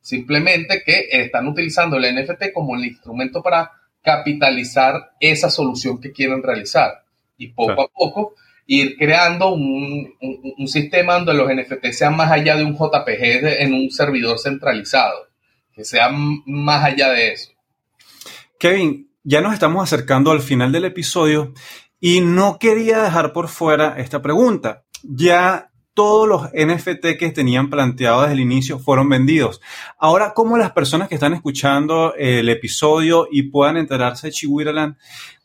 [0.01, 6.43] simplemente que están utilizando el NFT como el instrumento para capitalizar esa solución que quieren
[6.43, 7.03] realizar.
[7.37, 8.35] Y poco a poco
[8.71, 10.13] ir creando un,
[10.67, 15.27] sistema donde los NFT sean más allá de un JPG en un servidor centralizado,
[15.73, 17.49] que sean más allá de eso.
[18.59, 21.51] Kevin, ya nos estamos acercando al final del episodio
[21.99, 24.83] y no quería dejar por fuera esta pregunta.
[25.01, 29.61] Ya todos los NFT que tenían planteado desde el inicio fueron vendidos.
[29.97, 34.95] Ahora, ¿cómo las personas que están escuchando el episodio y puedan enterarse de Chihuiraland,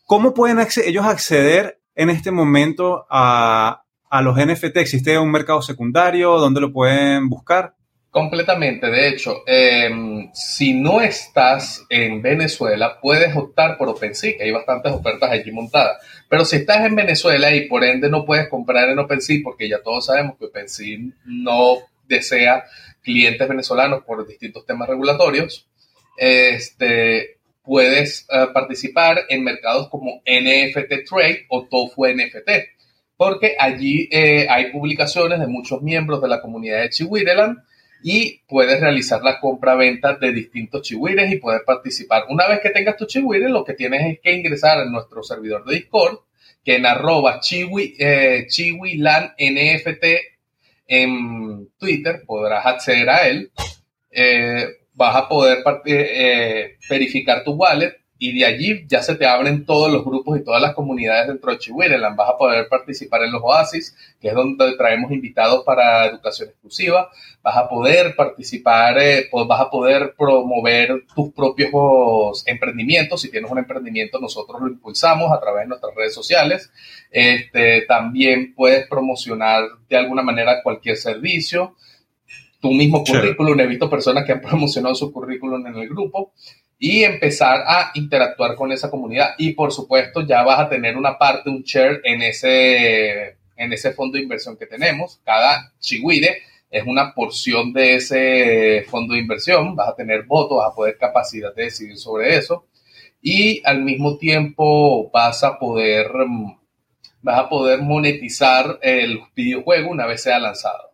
[0.05, 3.81] cómo pueden ellos acceder en este momento a,
[4.23, 4.77] los NFT?
[4.77, 6.39] ¿Existe un mercado secundario?
[6.39, 7.75] ¿Dónde lo pueden buscar?
[8.11, 8.87] Completamente.
[8.87, 14.93] De hecho, em, si no estás en Venezuela, puedes optar por OpenSea, que hay bastantes
[14.93, 15.99] ofertas allí montadas.
[16.29, 19.83] Pero si estás en Venezuela y por ende no puedes comprar en OpenSea, porque ya
[19.83, 22.65] todos sabemos que OpenSea no desea
[23.03, 25.69] clientes venezolanos por distintos temas regulatorios,
[26.17, 32.51] este, puedes eh, participar en mercados como NFT Trade o Tofu NFT,
[33.17, 37.59] porque allí eh, hay publicaciones de muchos miembros de la comunidad de Chihuireland
[38.07, 42.25] y puedes realizar la compra-venta de distintos chihuires y poder participar.
[42.29, 45.65] Una vez que tengas tu chihuire, lo que tienes es que ingresar a nuestro servidor
[45.65, 46.19] de Discord,
[46.63, 50.05] que en arroba chihui, eh, NFT
[50.87, 53.51] en Twitter podrás acceder a él.
[54.11, 59.67] Eh, vas a poder eh, verificar tu wallet y de allí ya se te abren
[59.67, 62.15] todos los grupos y todas las comunidades dentro de Chihuahua.
[62.17, 67.11] Vas a poder participar en los Oasis, que es donde traemos invitados para educación exclusiva.
[67.43, 73.21] Vas a poder participar, eh, pues vas a poder promover tus propios emprendimientos.
[73.21, 76.71] Si tienes un emprendimiento, nosotros lo impulsamos a través de nuestras redes sociales.
[77.11, 81.75] Este, también puedes promocionar de alguna manera cualquier servicio
[82.65, 83.61] tu mismo currículum.
[83.61, 86.33] He visto personas que han promocionado su currículum en el grupo
[86.79, 89.35] y empezar a interactuar con esa comunidad.
[89.37, 93.93] Y por supuesto, ya vas a tener una parte, un share en ese, en ese
[93.93, 95.21] fondo de inversión que tenemos.
[95.27, 96.39] Cada chihuire
[96.71, 99.77] es una porción de ese fondo de inversión.
[99.77, 102.65] Vas a tener votos, vas a poder capacidad de decidir sobre eso.
[103.21, 106.09] Y al mismo tiempo vas a poder,
[107.21, 110.94] vas a poder monetizar el videojuego una vez sea lanzado.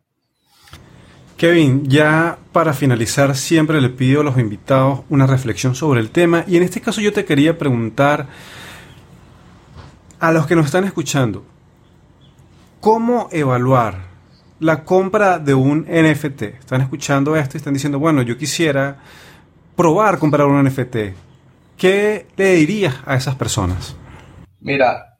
[1.41, 6.45] Kevin, ya para finalizar siempre le pido a los invitados una reflexión sobre el tema
[6.47, 8.27] y en este caso yo te quería preguntar
[10.19, 11.47] a los que nos están escuchando,
[12.81, 14.03] ¿cómo evaluar
[14.59, 16.43] la compra de un NFT?
[16.43, 18.99] Están escuchando esto y están diciendo, bueno, yo quisiera
[19.75, 20.97] probar comprar un NFT.
[21.79, 23.97] ¿Qué le dirías a esas personas?
[24.61, 25.19] Mira,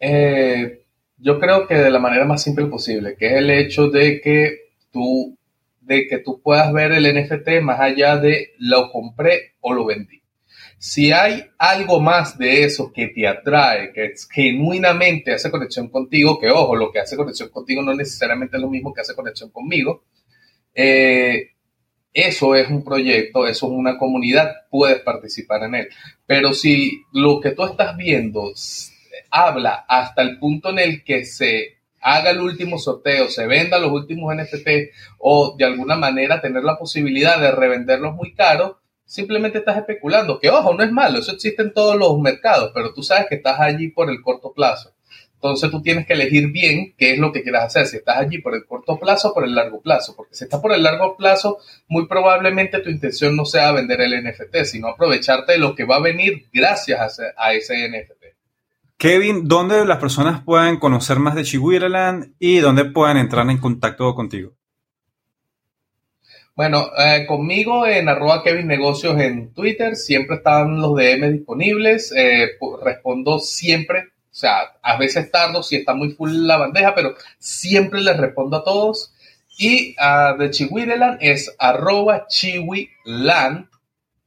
[0.00, 0.82] eh,
[1.16, 4.70] yo creo que de la manera más simple posible, que es el hecho de que
[4.90, 5.36] tú
[5.90, 10.22] de que tú puedas ver el NFT más allá de lo compré o lo vendí.
[10.78, 16.48] Si hay algo más de eso que te atrae, que genuinamente hace conexión contigo, que
[16.48, 20.04] ojo, lo que hace conexión contigo no necesariamente es lo mismo que hace conexión conmigo,
[20.72, 21.54] eh,
[22.12, 25.88] eso es un proyecto, eso es una comunidad, puedes participar en él.
[26.24, 28.52] Pero si lo que tú estás viendo
[29.32, 33.92] habla hasta el punto en el que se haga el último sorteo, se venda los
[33.92, 34.68] últimos NFT
[35.18, 40.38] o de alguna manera tener la posibilidad de revenderlos muy caros, simplemente estás especulando.
[40.38, 43.36] Que ojo, no es malo, eso existe en todos los mercados, pero tú sabes que
[43.36, 44.92] estás allí por el corto plazo.
[45.34, 48.42] Entonces tú tienes que elegir bien qué es lo que quieras hacer, si estás allí
[48.42, 51.16] por el corto plazo o por el largo plazo, porque si estás por el largo
[51.16, 51.58] plazo,
[51.88, 55.96] muy probablemente tu intención no sea vender el NFT, sino aprovecharte de lo que va
[55.96, 58.19] a venir gracias a ese NFT.
[59.00, 64.14] Kevin, ¿dónde las personas pueden conocer más de Chihuiraland y dónde pueden entrar en contacto
[64.14, 64.52] contigo?
[66.54, 72.50] Bueno, eh, conmigo en arroba Kevin Negocios en Twitter, siempre están los DM disponibles, eh,
[72.84, 78.02] respondo siempre, o sea, a veces tardo si está muy full la bandeja, pero siempre
[78.02, 79.14] les respondo a todos.
[79.56, 82.26] Y uh, de Chihuiraland es arroba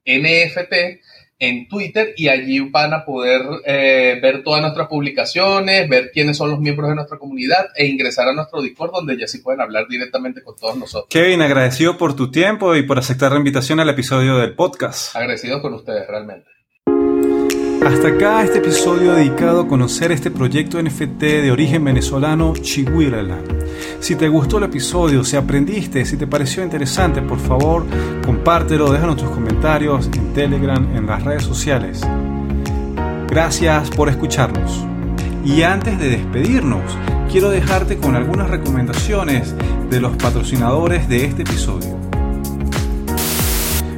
[0.05, 0.73] NFT
[1.39, 6.51] en Twitter y allí van a poder eh, ver todas nuestras publicaciones, ver quiénes son
[6.51, 9.87] los miembros de nuestra comunidad e ingresar a nuestro Discord donde ya sí pueden hablar
[9.87, 11.07] directamente con todos nosotros.
[11.09, 15.15] Kevin, agradecido por tu tiempo y por aceptar la invitación al episodio del podcast.
[15.15, 16.53] Agradecido con ustedes realmente.
[17.85, 23.39] Hasta acá este episodio dedicado a conocer este proyecto NFT de origen venezolano Chihuahua.
[23.99, 27.85] Si te gustó el episodio, si aprendiste, si te pareció interesante, por favor,
[28.25, 32.01] compártelo, déjanos tus comentarios en Telegram, en las redes sociales.
[33.27, 34.85] Gracias por escucharnos.
[35.45, 36.83] Y antes de despedirnos,
[37.31, 39.55] quiero dejarte con algunas recomendaciones
[39.89, 41.97] de los patrocinadores de este episodio.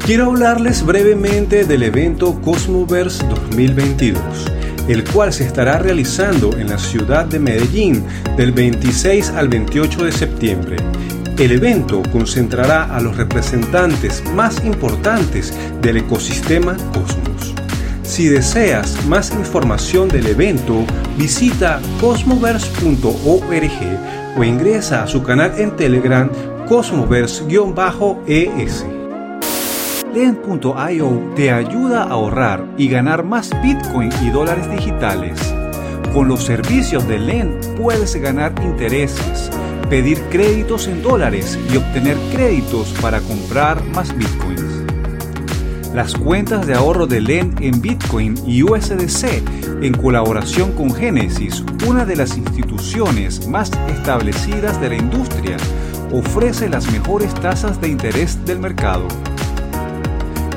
[0.05, 4.21] Quiero hablarles brevemente del evento Cosmoverse 2022,
[4.87, 8.05] el cual se estará realizando en la ciudad de Medellín
[8.37, 10.77] del 26 al 28 de septiembre.
[11.37, 17.55] El evento concentrará a los representantes más importantes del ecosistema Cosmos.
[18.03, 20.85] Si deseas más información del evento,
[21.17, 26.29] visita cosmoverse.org o ingresa a su canal en Telegram
[26.67, 28.85] cosmoverse-es.
[30.15, 35.37] Lend.io te ayuda a ahorrar y ganar más Bitcoin y dólares digitales.
[36.13, 39.51] Con los servicios de Lend puedes ganar intereses,
[39.89, 44.85] pedir créditos en dólares y obtener créditos para comprar más Bitcoins.
[45.93, 52.05] Las cuentas de ahorro de Lend en Bitcoin y USDC en colaboración con Genesis, una
[52.05, 55.57] de las instituciones más establecidas de la industria,
[56.13, 59.09] ofrece las mejores tasas de interés del mercado.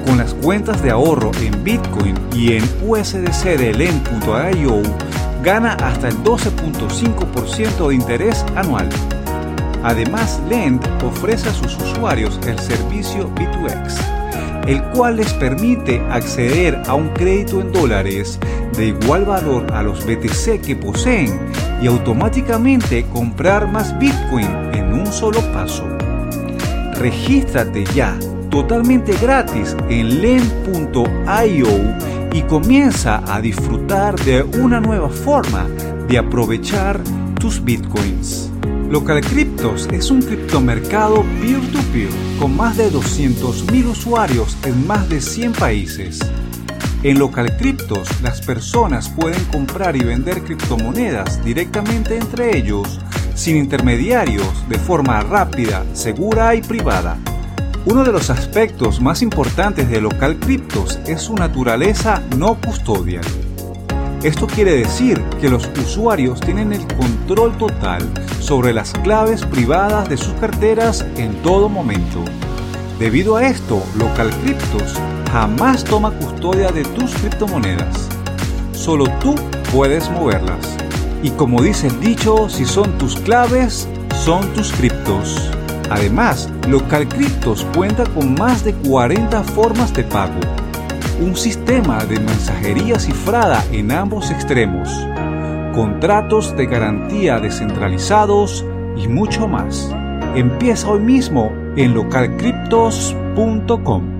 [0.08, 4.80] Con las cuentas de ahorro en Bitcoin y en USDC de Lend.io,
[5.44, 8.88] gana hasta el 12.5% de interés anual.
[9.82, 16.94] Además, Lend ofrece a sus usuarios el servicio B2X, el cual les permite acceder a
[16.94, 18.40] un crédito en dólares
[18.78, 21.38] de igual valor a los BTC que poseen
[21.82, 25.86] y automáticamente comprar más Bitcoin en un solo paso.
[26.94, 28.18] Regístrate ya
[28.50, 31.68] totalmente gratis en len.io
[32.32, 35.66] y comienza a disfrutar de una nueva forma
[36.08, 37.00] de aprovechar
[37.38, 38.50] tus bitcoins.
[38.90, 45.52] Local Cryptos es un criptomercado peer-to-peer con más de 200.000 usuarios en más de 100
[45.52, 46.20] países.
[47.02, 52.98] En Local Cryptos, las personas pueden comprar y vender criptomonedas directamente entre ellos,
[53.34, 57.18] sin intermediarios, de forma rápida, segura y privada.
[57.90, 63.24] Uno de los aspectos más importantes de Local Cryptos es su naturaleza no custodial.
[64.22, 68.06] Esto quiere decir que los usuarios tienen el control total
[68.40, 72.22] sobre las claves privadas de sus carteras en todo momento.
[72.98, 74.96] Debido a esto, Local Cryptos
[75.32, 78.06] jamás toma custodia de tus criptomonedas.
[78.74, 79.34] Solo tú
[79.72, 80.76] puedes moverlas.
[81.22, 85.52] Y como dice el dicho, si son tus claves, son tus criptos.
[85.90, 90.38] Además, Local Cryptos cuenta con más de 40 formas de pago,
[91.20, 94.90] un sistema de mensajería cifrada en ambos extremos,
[95.74, 98.64] contratos de garantía descentralizados
[98.96, 99.90] y mucho más.
[100.34, 104.17] Empieza hoy mismo en localcryptos.com.